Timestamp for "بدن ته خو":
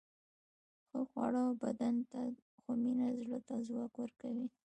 1.63-2.71